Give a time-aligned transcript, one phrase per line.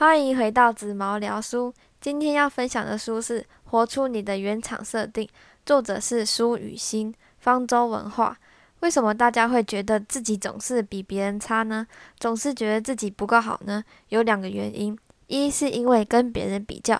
[0.00, 1.74] 欢迎回到紫毛聊书。
[2.00, 5.26] 今天要分享的书是《活出你的原厂设定》，
[5.66, 8.34] 作者是苏雨欣，方舟文化。
[8.80, 11.86] 为什么大家会觉得自己总是比别人差呢？
[12.18, 13.84] 总是觉得自己不够好呢？
[14.08, 16.98] 有两个原因：一是因为跟别人比较，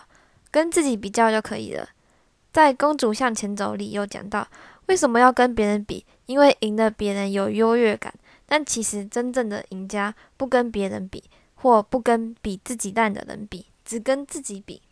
[0.51, 1.89] 跟自己比较就可以了。
[2.53, 4.47] 在《公主向前走》里有讲到，
[4.89, 6.05] 为什么要跟别人比？
[6.27, 8.13] 因为赢了别人有优越感。
[8.45, 11.23] 但其实真正的赢家不跟别人比，
[11.63, 14.83] 或不跟比自己烂的人比，只跟自己比。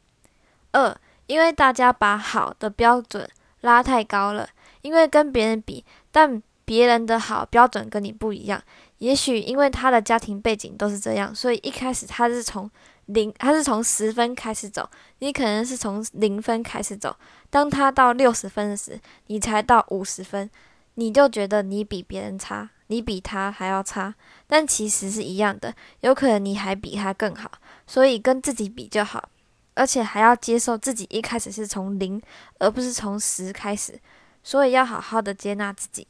[0.73, 0.95] 二，
[1.27, 3.29] 因为大家把好的标准
[3.63, 4.49] 拉太高了，
[4.83, 8.63] 因为跟别人比，但别人的好标准跟你不一样。
[8.99, 12.71] 也许因为他的家庭背景都是这样，所以一开始他是从
[13.07, 14.89] 零，他是从十分开始走，
[15.21, 17.17] 你可能是从零分开始走。
[17.49, 20.51] 当他到六十分时，你才到五十分，
[20.95, 22.69] 你就觉得你比别人差。
[22.89, 24.15] 你比他还要差，
[24.47, 25.75] 但其实是一样的。
[26.01, 27.51] 有可能你还比他更好，
[27.87, 29.31] 所以跟自己比就好，
[29.75, 32.21] 而且还要接受自己一开始是从零，
[32.59, 33.99] 而不是从十开始。
[34.43, 36.07] 所以要好好的接纳自己。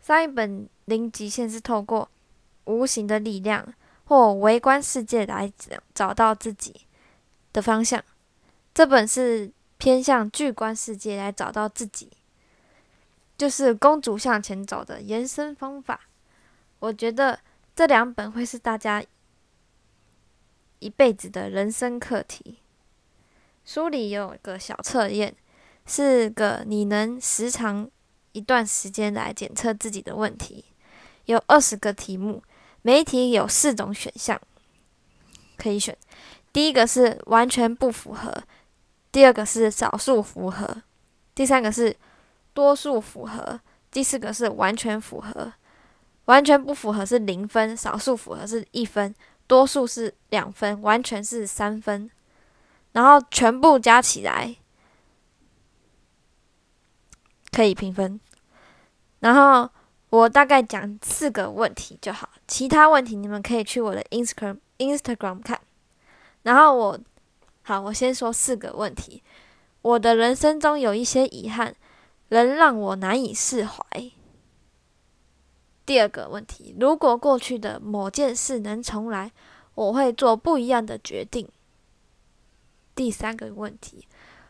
[0.00, 2.08] 上一本《零极限》是透过
[2.64, 3.66] 无形的力量
[4.04, 5.50] 或微观世界来
[5.94, 6.86] 找到自己
[7.52, 8.02] 的方向，
[8.74, 12.10] 这本是偏向巨观世界来找到自己，
[13.38, 16.00] 就是公主向前走的延伸方法。
[16.80, 17.38] 我觉得
[17.76, 19.02] 这两本会是大家
[20.80, 22.58] 一辈子的人生课题。
[23.64, 25.34] 书里有个小测验，
[25.86, 27.88] 是个你能时长
[28.32, 30.64] 一段时间来检测自己的问题。
[31.26, 32.42] 有二十个题目，
[32.82, 34.40] 每一题有四种选项
[35.56, 35.96] 可以选。
[36.52, 38.42] 第一个是完全不符合，
[39.12, 40.82] 第二个是少数符合，
[41.34, 41.94] 第三个是
[42.54, 45.52] 多数符合，第四个是完全符合。
[46.30, 49.12] 完全不符合是零分，少数符合是一分，
[49.48, 52.08] 多数是两分，完全是三分，
[52.92, 54.54] 然后全部加起来
[57.50, 58.20] 可以评分。
[59.18, 59.68] 然后
[60.10, 65.60] 我大概讲四个问题就好，其他问题你们可以去我的 Instagram Instagram 看。
[66.44, 67.00] 然后我
[67.62, 69.20] 好，我先说四个问题。
[69.82, 71.74] 我的人生中有一些遗憾，
[72.28, 73.82] 能让我难以释怀。
[75.90, 79.32] 第二个问题，如果过去的某件事能重来，
[79.74, 81.48] 我会做不一样的决定。
[82.94, 84.06] 第三个问题，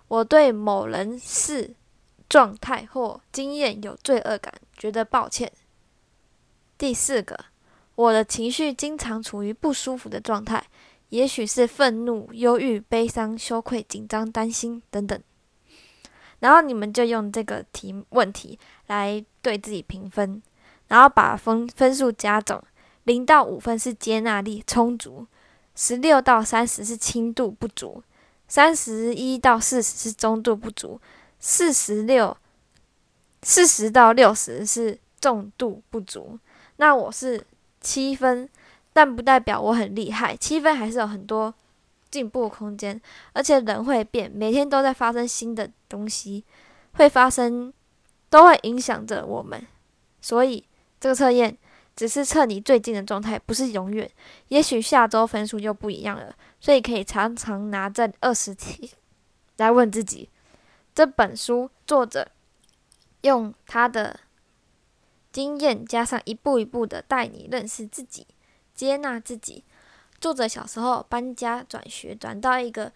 [0.09, 1.75] 我对某人事、
[2.29, 5.51] 状态或经验有罪恶感，觉得抱歉。
[6.77, 7.47] 第四个，
[7.95, 10.63] 我的情绪经常处于不舒服的状态，
[11.09, 15.19] 也许是愤怒、忧郁、悲伤、羞愧、紧张、担心等等。
[16.41, 18.59] 然后你们就用这个题问题
[18.89, 20.43] 来对自己评分。
[20.91, 22.61] 然后把分分数加总，
[23.05, 25.25] 零到五分是接纳力充足，
[25.77, 28.03] 十六到三十是轻度不足，
[28.49, 31.01] 三十一到四十是中度不足，
[31.39, 32.37] 四十六
[33.43, 36.37] 四十到六十是重度不足。
[36.79, 37.47] 那我是
[37.81, 38.49] 七分，
[38.93, 41.55] 但不代表我很厉害，七分还是有很多
[42.11, 43.01] 进步空间。
[43.33, 46.45] 而且人会变，每天都在发生新的东西，
[46.95, 47.73] 会发生
[48.29, 49.65] 都会影响着我们，
[50.21, 50.65] 所以。
[51.01, 51.57] 这个测验
[51.97, 54.09] 只是测你最近的状态，不是永远。
[54.49, 58.93] 也许下周分数就不一样了，所以可以常常拿这二十题
[59.57, 60.29] 来问自己。
[60.95, 62.31] 这本书作者
[63.23, 64.21] 用他的
[65.33, 68.27] 经验，加上一步一步的带你认识自己、
[68.75, 69.65] 接纳自己。
[70.21, 72.93] 作者小时候搬家转学，转到一个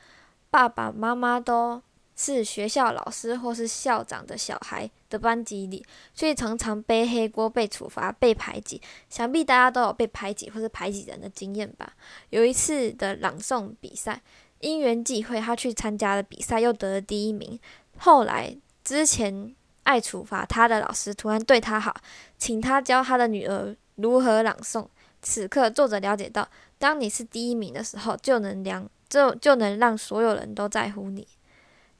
[0.50, 1.82] 爸爸妈妈都。
[2.16, 8.80] 是学校老师或是校长的小孩的班级里，所以常常背黑锅、被处罚、被排挤。
[9.10, 11.92] 想必大家都有被排挤或是排挤人的经验吧？
[12.30, 14.22] 有一次的朗诵比赛，
[14.60, 17.58] 因缘际会，他去参加了比赛，又得了第一名。
[17.98, 21.94] 后来，之前爱处罚他的老师突然对他好，
[22.38, 24.86] 请他教他的女儿如何朗诵。
[25.20, 26.48] 此刻，作者了解到，
[26.78, 31.26] 当你是第一名的时候，就能量就就能让所有人都在乎你。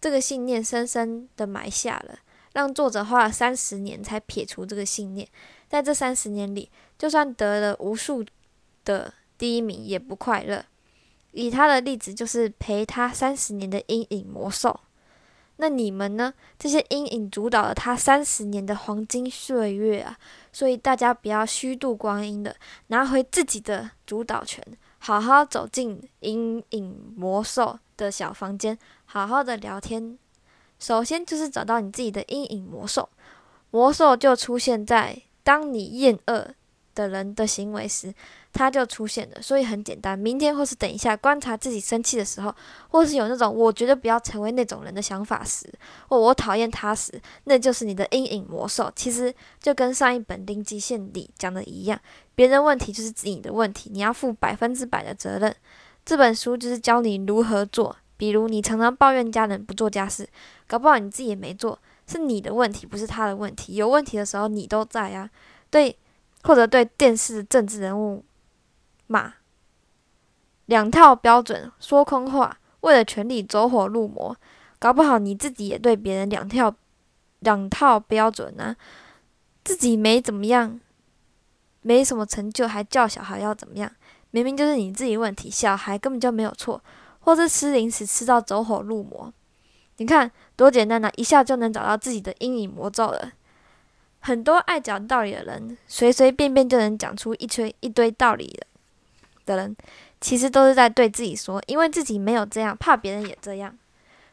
[0.05, 2.19] 这个信念深深的埋下了，
[2.53, 5.27] 让作者花了三十年才撇除这个信念。
[5.67, 8.23] 在这三十年里，就算得了无数
[8.85, 10.63] 的第一名，也不快乐。
[11.33, 14.79] 以他的例子，就是陪他三十年的阴影魔兽。
[15.57, 16.35] 那你们呢？
[16.59, 20.19] 这些阴影主导了他三十年的黄金岁月啊！
[20.53, 22.55] 所以大家不要虚度光阴的，
[22.89, 24.63] 拿回自己的主导权，
[25.05, 27.79] 好好走进阴影魔兽。
[27.97, 30.19] 的小房间，好好的聊天。
[30.81, 33.09] 首先就是找到你自己的阴影魔兽，
[33.71, 36.49] 魔兽就出现在当你厌恶
[36.93, 38.13] 的人的行为时，
[38.55, 39.43] 它就出现了。
[39.43, 42.55] 所以很简单，明天或是等一下，观察自己生气的时候，
[42.89, 45.71] 或是有那种我觉得不要成为那种人的想法时，
[46.09, 48.91] 或我讨厌他时，那就是你的阴影魔兽。
[48.97, 52.01] 其实就跟上一本《零极限》里讲的一样，
[52.35, 55.55] 别人问题就是你的问题，你要负百分之百的责任。
[56.07, 57.95] 这本书就是教你如何做。
[58.17, 60.27] 比如你常常抱怨家人不做家事，
[60.69, 63.75] 搞不好你自己也没做，是你的问题，不是他的问题。
[63.75, 65.29] 有问题的时候你都在啊，
[65.69, 65.95] 对，
[66.45, 68.25] 或者对电视政治人物
[69.07, 69.35] 骂，
[70.67, 74.37] 两套标准说空话，为了权力走火入魔，
[74.79, 76.75] 搞不好你自己也对别人两套
[77.41, 78.77] 两套标准呢，
[79.63, 80.81] 自己没怎么样，
[81.83, 83.91] 没什么成就，还叫小孩要怎么样？
[84.31, 86.83] 明明就是你自己问题，小孩根本就没有错。
[87.21, 89.33] 或是吃零食吃到走火入魔，
[89.97, 93.33] 你看多简单呐，一下就能找到自己的阴影魔咒了。
[94.21, 98.67] 很多爱讲道理的人，随随便便就能讲出一堆一堆道理的
[99.45, 99.77] 的人，
[100.21, 103.77] 其实都是在对自己说，因为自己没有这样，怕别人也这样。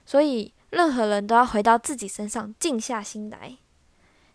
[0.05, 3.57] 所以任何人都要回到自己身上，静下心来。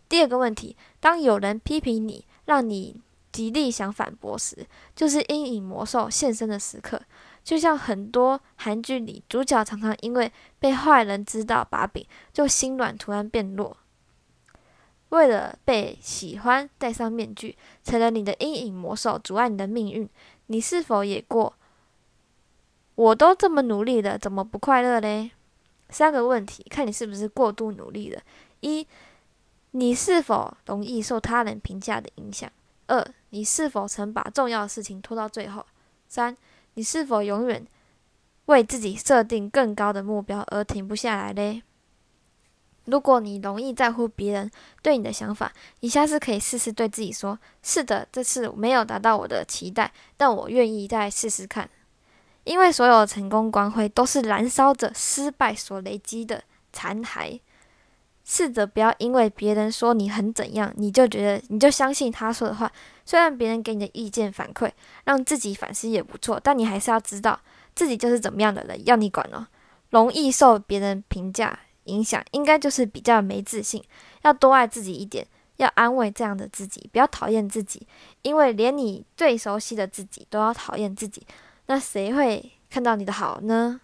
[0.09, 3.01] 第二个问题，当有人批评你，让你
[3.33, 7.01] 极力想反驳时，就是阴影魔兽现身的时刻。
[7.43, 13.77] 就像很多韩剧里，主角常常因为被坏人知道把柄，就心软，突然变弱。
[15.11, 20.09] 为了被喜欢，戴上面具，成了你的阴影魔兽，阻碍你的命运。
[20.47, 21.55] 你是否也过？
[22.95, 25.33] 我都这么努力了，怎么不快乐嘞？
[25.89, 28.23] 三个问题，看你是不是过度努力了。
[28.61, 28.87] 一，
[29.73, 32.51] 你是否容易受他人评价的影响？
[32.87, 35.65] 二，你是否曾把重要的事情拖到最后？
[36.09, 36.37] 三。
[36.79, 37.67] 你是否永远
[38.45, 41.63] 为自己设定更高的目标而停不下来嘞？
[42.87, 44.51] 如果你容易在乎别人
[44.83, 51.69] 对你的想法，你下次可以试试对自己说：“是的，这次没有达到我的期待，但我愿意再试试看。”
[52.45, 56.43] 因为所有成功光辉都是燃烧着失败所累积的
[56.73, 57.41] 残骸。
[58.25, 62.71] 试着不要因为别人说你很怎样，你就觉得你就相信他说的话。
[63.05, 64.71] 虽然别人给你的意见反馈
[65.05, 67.41] 让自己反思也不错，但你还是要知道
[67.75, 69.47] 自己就是怎么样的人，要你管哦。
[69.91, 71.57] 容易受别人评价
[71.87, 73.83] 影响，应该就是比较没自信。
[74.23, 77.87] 要多爱自己一点，要安慰这样的自己，不要讨厌自己。
[78.23, 81.27] 因为连你最熟悉的自己都要讨厌自己，
[81.67, 83.81] 那谁会看到你的好呢？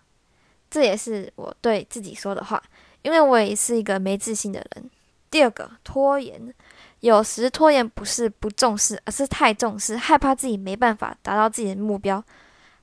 [0.70, 2.62] 这也是我对自己说的话。
[3.02, 4.90] 因为我也是一个没自信的人。
[5.28, 6.54] 第二个，拖延，
[7.00, 12.22] 有时拖延不是不重视，而是太重视，害怕自己没办法达到自己的目标，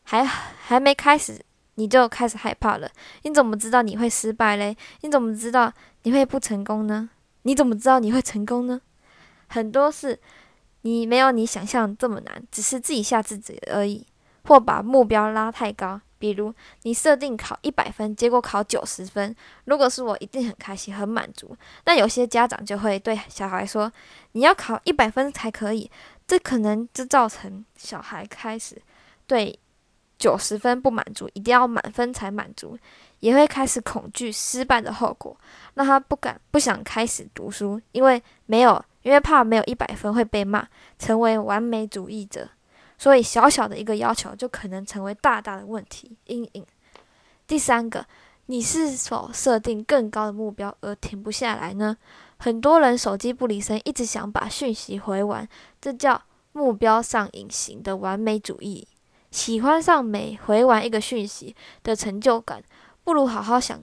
[0.04, 1.40] 还还没开始
[1.80, 2.92] 你就开始害怕了。
[3.24, 4.76] 你怎么知道你会失败嘞？
[5.00, 5.72] 你怎么知道
[6.04, 7.10] 你会不成功呢？
[7.44, 8.82] 你怎么知道你会成功呢？
[9.48, 10.20] 很多事
[10.82, 14.06] 你没有你想象这么难，只是自己吓自己而已，
[14.44, 16.02] 或把目标拉太高。
[16.20, 16.54] 比如
[16.84, 19.34] 你设定考一百分，结果考九十分，
[19.64, 21.56] 如果是我，一定很开心、很满足。
[21.86, 23.90] 但有些家长就会对小孩说
[24.34, 25.90] ：“你要考一百分才可以。”
[26.28, 28.80] 这可能就造成小孩开始
[29.26, 29.58] 对
[30.20, 32.78] 九十分不满足，一定要满分才满足，
[33.22, 35.36] 也会开始恐惧失败的后果，
[35.74, 40.68] 让他不敢、不想开始读书，因为没有，因为怕没有一百分会被骂，
[41.00, 42.48] 成为完美主义者。
[42.98, 46.66] 所以，小小的一个要求就可能成为大大的问题阴影。
[47.48, 48.06] 第三个，
[48.48, 51.96] 你是否设定更高的目标而停不下来呢？
[52.38, 55.48] 很多人手机不离身，一直想把讯息回完，
[55.80, 56.22] 这叫
[56.52, 58.86] 目标上隐形的完美主义。
[59.32, 62.64] 喜欢上每回完一个讯息的成就感，
[63.04, 63.82] 不如好好想，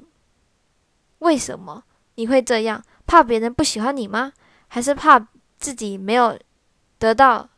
[1.20, 1.84] 为什么
[2.16, 2.82] 你会这样？
[3.06, 4.32] 怕别人不喜欢你吗？
[4.68, 6.38] 还是怕自己没有
[6.98, 7.48] 得到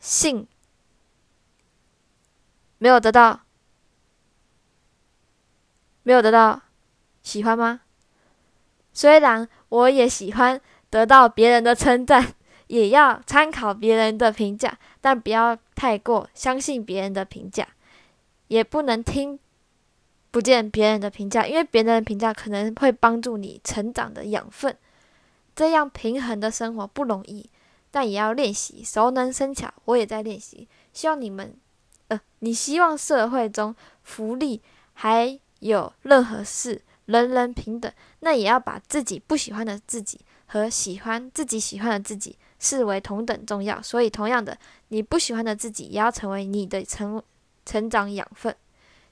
[0.00, 0.46] 信？
[2.78, 3.40] 没有得到，
[6.02, 6.60] 没有得到
[7.22, 7.80] 喜欢吗？
[8.92, 10.60] 虽然我也喜欢
[10.90, 12.34] 得到别人的称赞，
[12.66, 17.68] 也要参考别人的评价，但不要太过相信别人的评价，
[18.48, 19.38] 也不能听
[20.32, 24.76] 不见别人的评价，因为别人的评价可能会帮助你成长的养分。
[25.54, 27.48] 这样平衡的生活不容易，
[27.90, 29.72] 但也要练习，熟能生巧。
[29.84, 31.54] 我也在练习，希望你们。
[32.08, 37.90] 呃，你希望社会中福利还有任何事人人平等，
[38.20, 43.80] 那也要把自己不喜欢的自己和喜欢自己喜欢的自己视为同等重要。
[43.80, 44.58] 所以，同样的，
[44.88, 47.22] 你不喜欢的自己也要成为你的成
[47.64, 48.54] 成长养分。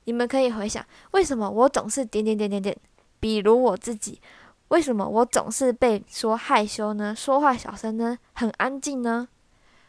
[0.07, 2.77] 你们可以回想，为什么我总是点点点点点？
[3.21, 4.21] 比如我自己，
[4.69, 7.15] 为什么我总是被说害羞呢？
[7.17, 8.19] 说话小声呢？
[8.33, 9.29] 很安静呢？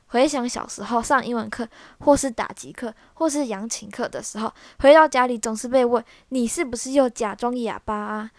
[0.08, 1.68] 回想小时候上英文课，
[2.00, 8.32] 或是打击课，或是扬琴课的时候，回到家里总是被问：“你是不是又假装哑巴啊？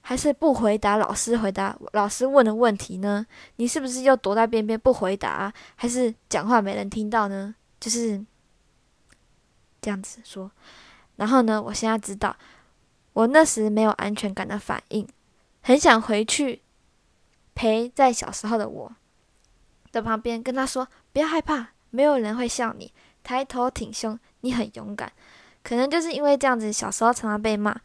[0.00, 3.24] 还是不回答老师回答老师问的问题呢？
[3.56, 5.52] 你是不是又躲在边边不回答？
[5.76, 8.24] 还是讲话没人听到呢？”就是
[9.80, 10.50] 这样子说。
[11.16, 12.34] 然后呢，我现在知道，
[13.12, 15.06] 我那时没有安全感的反应，
[15.62, 16.62] 很想回去
[17.54, 18.92] 陪在小时候的我。
[19.92, 22.92] 的旁边跟他说：“不要害怕，没有人会笑你。
[23.22, 25.12] 抬头挺胸，你很勇敢。
[25.62, 27.76] 可能就是因为这样子，小时候常常被骂，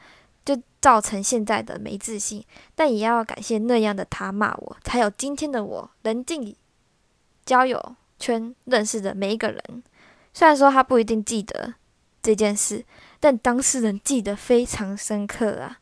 [0.45, 2.45] 就造成现在的没自信。
[2.75, 5.91] 但也要感谢那样的他骂我，才有今天的我。
[6.03, 6.55] 冷静
[7.45, 9.83] 交友圈认识的每一个人，
[10.33, 11.73] 虽然说他不一定记得
[12.21, 12.85] 这件事，
[13.19, 15.79] 但当事人记得非常深刻啊。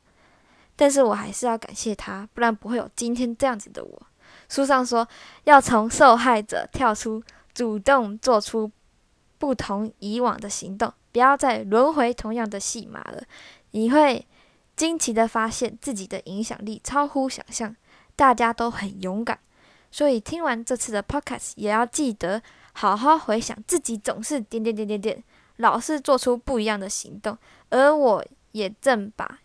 [0.75, 4.01] 但是我还是要感谢他，不然不会有今天这样子的我。”
[4.49, 5.07] 书上说，
[5.43, 7.21] 要从受害者跳出，
[7.53, 8.71] 主动做出
[9.37, 13.23] 不同以往的行动，不要再轮回同样的戏码了。
[13.71, 14.25] 你会
[14.75, 17.75] 惊奇的发现自己的影响力超乎想象，
[18.15, 19.39] 大家都很勇敢。
[19.91, 22.41] 所以听完这次的 podcast，也要记得
[22.73, 25.23] 好好回想自己总是点点点点点，
[25.57, 27.37] 老是做出不一样的行动，
[27.69, 29.39] 而我也正把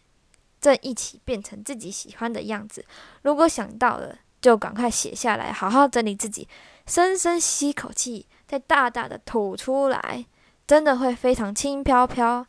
[0.61, 2.85] 正一起变成自己喜欢的样子。
[3.23, 4.18] 如果想到了。
[4.40, 6.47] 就赶快写下来，好好整理自己，
[6.87, 10.25] 深深吸口气，再大大的吐出来，
[10.64, 12.47] 真的会非常轻飘飘。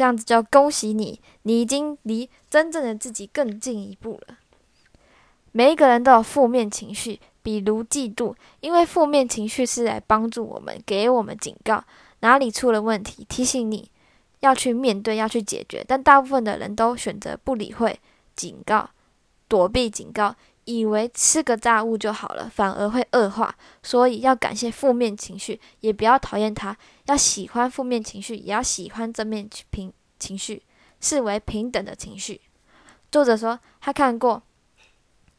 [0.00, 4.38] 这样子就恭喜你，你已经离真正的自己更进一步了。
[5.52, 11.84] 每一个人都有负面情绪，比如嫉妒，因为负面情绪是来帮助我们，给我们警告
[12.20, 13.90] 哪里出了问题，提醒你
[14.38, 15.84] 要去面对，要去解决。
[15.86, 18.00] 但大部分的人都选择不理会
[18.34, 18.88] 警告，
[19.48, 20.34] 躲避警告。
[20.64, 23.54] 以为吃个炸物就好了，反而会恶化。
[23.82, 26.76] 所以要感谢负面情绪，也不要讨厌它。
[27.06, 30.62] 要喜欢负面情绪，也要喜欢正面平情绪，
[31.00, 32.40] 视为平等的情绪。
[33.10, 34.42] 作者说，他看过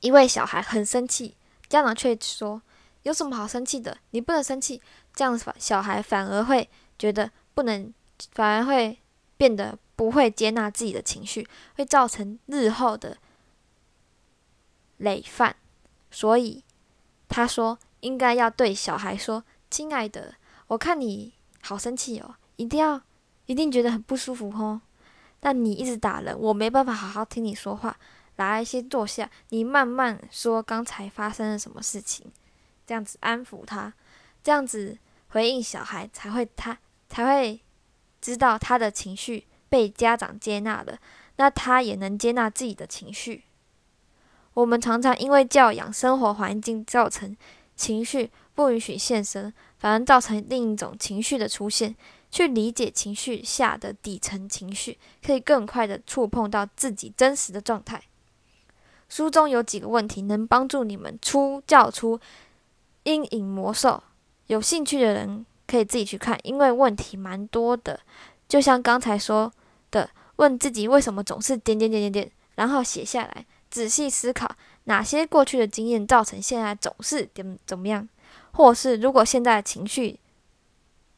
[0.02, 1.38] 一位小孩很生气，
[1.70, 2.62] 家长却说
[3.04, 3.98] ：“有什么好生气的？
[4.10, 4.82] 你不能生气。”
[5.16, 7.94] 这样子，小孩反而会觉得不能，
[8.34, 8.98] 反而会
[9.38, 13.18] 变得不会接纳自己的情绪，会造成日后的。
[15.02, 15.56] 累犯，
[16.12, 16.64] 所以
[17.28, 20.36] 他说应该要对小孩说：“亲爱的，
[20.68, 23.02] 我看你好生气哦，一定要
[23.48, 24.82] 一定觉得很不舒服哦。
[25.40, 27.98] 但你一直打人，我没办法好好听你说话。
[28.36, 32.32] 来，先坐下，你慢慢说刚才发生了什么事情，
[32.86, 33.94] 这样子安抚他，
[34.44, 34.98] 这样子
[35.30, 36.78] 回应小孩才会他
[37.10, 37.60] 才会
[38.22, 41.00] 知道他的情绪被家长接纳了，
[41.38, 43.44] 那他也能接纳自己的情绪。”
[44.54, 47.36] 我们常常因为教养、生活环境造成
[47.76, 51.96] 情绪不允许现身，反而造成另一种情绪的出现。
[52.30, 58.02] 去理解情绪下的底层情绪，可以更快的触碰到自己真实的状态。
[59.10, 62.18] 书中有几个问题能帮助你们出教出
[63.04, 64.02] 阴影魔兽。
[64.48, 68.00] 有兴趣的人可以自己去看，因为问题蛮多的。
[68.48, 69.52] 就像刚才说
[69.92, 73.46] 的，问自己为什么总是点点点点点，然后写下来。
[73.72, 78.08] 仔细思考哪些过去的经验造成现在总是怎怎么样，
[78.52, 80.20] 或是如果现在的情绪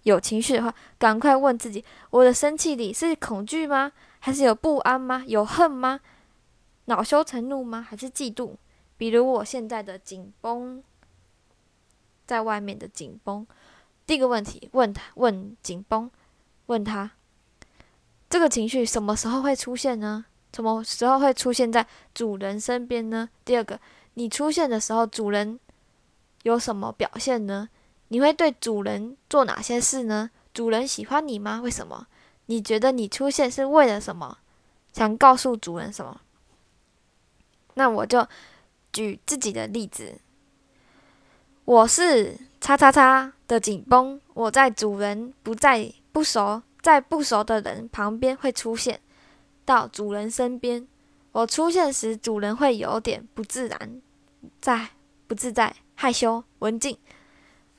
[0.03, 3.91] 有情绪的话，赶快问自己：我的生气里是恐惧吗？
[4.19, 5.23] 还是有不安吗？
[5.27, 5.99] 有恨吗？
[6.85, 7.81] 恼羞成怒吗？
[7.81, 8.51] 还是嫉妒？
[8.97, 10.83] 比如我现在的紧绷，
[12.25, 13.47] 在外面的紧绷。
[14.05, 16.11] 第一个问题，问他问紧绷，
[16.67, 17.11] 问他
[18.29, 20.25] 这个情绪什么时候会出现呢？
[20.53, 23.27] 什么时候会出现在主人身边呢？
[23.43, 23.79] 第二个，
[24.13, 25.59] 你出现的时候，主人
[26.43, 27.69] 有什么表现呢？
[28.09, 30.29] 你会对主人做哪些事呢？
[30.53, 31.59] 主人喜欢你吗？
[31.63, 32.05] 为什么？
[32.45, 34.37] 你觉得你出现是为了什么？
[34.91, 36.21] 想告诉主人什么？
[37.73, 38.27] 那我就
[38.91, 40.19] 举自己的例子，
[41.65, 48.99] 我是叉叉叉的紧绷，我在主人不在不熟，在不熟的人旁边会出现。
[49.65, 50.87] 到主人身边，
[51.31, 54.01] 我出现时，主人会有点不自然，
[54.59, 54.89] 在
[55.27, 56.97] 不自在、害羞、文静。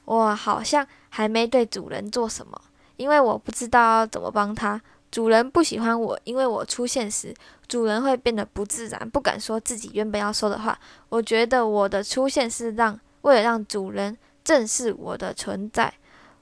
[0.05, 2.61] 我好像还没对主人做什么，
[2.97, 4.81] 因为我不知道要怎么帮他。
[5.11, 7.35] 主人不喜欢我，因为我出现时，
[7.69, 10.79] 主人会变得不自然，不敢说自己原本要说的话。
[11.09, 15.95] 我觉得我的出现是让为了让主人正视我的存在。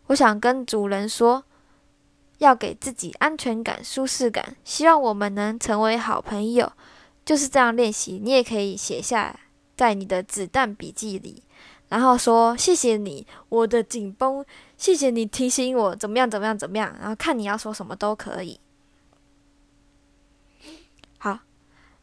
[0.06, 1.44] 我想跟主人说。
[2.42, 6.70] 要给自己安全感、舒适感，希望我们能成为好朋友。
[7.24, 9.38] 就是这样练习，你也可以写下
[9.76, 11.44] 在你的子弹笔记里。
[11.88, 14.44] 然后说谢谢你，我的紧绷，
[14.76, 18.58] 谢谢你提醒我怎么样怎么样怎么样，然后看你要说什么都可以。
[21.18, 21.38] 好，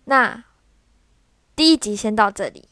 [0.06, 0.46] 那
[1.56, 2.70] 第一集先到这里，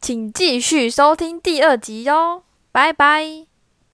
[0.00, 3.49] 请继续收听第二集哟，拜拜。